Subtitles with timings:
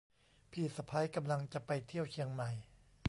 [0.51, 2.49] พี่สะใภ้กำลังจะไปเที่ยวเชียงใหม่